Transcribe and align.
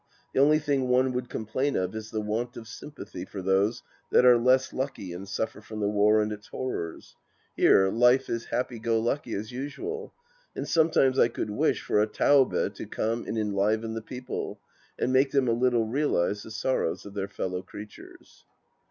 The 0.33 0.39
only 0.39 0.57
thing 0.57 0.87
one 0.87 1.11
would 1.13 1.29
complam 1.29 1.75
of 1.75 1.93
is 1.93 2.09
the 2.09 2.21
want 2.21 2.57
of 2.57 2.67
sympathy 2.67 3.23
for 3.23 3.39
those 3.43 3.83
that 4.09 4.25
are 4.25 4.35
less 4.39 4.73
lucky 4.73 5.13
and 5.13 5.29
suffer 5.29 5.61
from 5.61 5.79
the 5.79 5.89
war 5.89 6.21
and 6.21 6.31
its 6.31 6.47
horrors. 6.47 7.15
Here 7.55 7.87
life 7.87 8.27
is 8.27 8.45
happy 8.45 8.79
go 8.79 8.99
lucky 8.99 9.33
as 9.35 9.51
usual, 9.51 10.11
and 10.55 10.67
some 10.67 10.89
tmies 10.89 11.19
I 11.19 11.27
could 11.27 11.51
wish 11.51 11.83
for 11.83 12.01
a 12.01 12.07
Taube 12.07 12.73
to 12.73 12.85
come 12.87 13.25
and 13.27 13.37
enliven 13.37 13.93
the 13.93 14.01
people, 14.01 14.59
and 14.97 15.13
make 15.13 15.29
them 15.29 15.47
a 15.47 15.51
little 15.51 15.85
realize 15.85 16.41
the 16.41 16.49
sorrows 16.49 17.05
of 17.05 17.13
their 17.13 17.27
fellow 17.29 17.61
creatures. 17.61 18.43